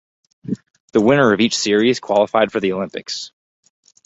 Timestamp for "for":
2.51-2.59